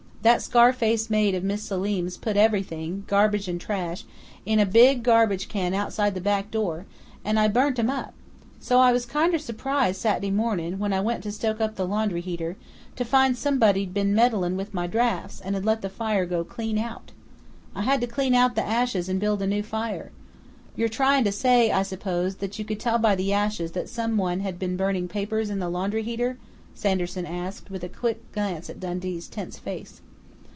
That 0.23 0.43
scar 0.43 0.71
face 0.71 1.09
maid 1.09 1.33
of 1.33 1.43
Mis' 1.43 1.63
Selim's 1.63 2.15
put 2.15 2.37
everything 2.37 3.05
garbage 3.07 3.47
and 3.47 3.59
trash 3.59 4.03
in 4.45 4.59
a 4.59 4.67
big 4.67 5.01
garbage 5.01 5.49
can 5.49 5.73
outside 5.73 6.13
the 6.13 6.21
back 6.21 6.51
door, 6.51 6.85
and 7.25 7.39
I 7.39 7.47
burnt 7.47 7.79
'em 7.79 7.89
up. 7.89 8.13
So 8.59 8.77
I 8.77 8.91
was 8.91 9.07
kinder 9.07 9.39
surprised 9.39 9.99
Sat'dy 9.99 10.29
mornin', 10.29 10.77
when 10.77 10.93
I 10.93 11.01
went 11.01 11.23
to 11.23 11.31
stoke 11.31 11.59
up 11.59 11.73
the 11.73 11.87
laundry 11.87 12.21
heater, 12.21 12.55
to 12.97 13.03
find 13.03 13.35
somebody'd 13.35 13.95
been 13.95 14.13
meddlin' 14.13 14.55
with 14.55 14.75
my 14.75 14.85
drafts 14.85 15.41
and 15.41 15.55
had 15.55 15.65
let 15.65 15.81
the 15.81 15.89
fire 15.89 16.27
go 16.27 16.43
clean 16.43 16.77
out. 16.77 17.13
I 17.73 17.81
had 17.81 17.99
to 18.01 18.05
clean 18.05 18.35
out 18.35 18.53
the 18.53 18.61
ashes 18.63 19.09
and 19.09 19.19
build 19.19 19.41
a 19.41 19.47
new 19.47 19.63
fire" 19.63 20.11
"You're 20.75 20.87
trying 20.87 21.23
to 21.23 21.31
say, 21.31 21.71
I 21.71 21.81
suppose, 21.81 22.35
that 22.35 22.59
you 22.59 22.63
could 22.65 22.79
tell 22.79 22.99
by 22.99 23.15
the 23.15 23.33
ashes 23.33 23.71
that 23.71 23.89
someone 23.89 24.41
had 24.41 24.59
been 24.59 24.77
burning 24.77 25.07
papers 25.07 25.49
in 25.49 25.57
the 25.57 25.67
laundry 25.67 26.03
heater?" 26.03 26.37
Sanderson 26.75 27.25
asked, 27.25 27.71
with 27.71 27.83
a 27.83 27.89
quick 27.89 28.31
glance 28.33 28.69
at 28.69 28.79
Dundee's 28.79 29.27
tense 29.27 29.57
face. 29.57 29.99